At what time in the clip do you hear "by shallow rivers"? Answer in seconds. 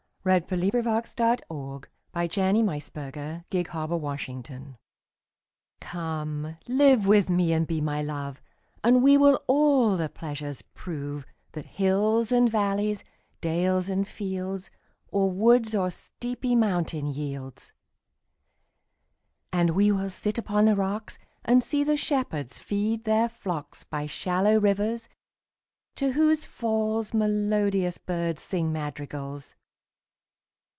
23.85-25.09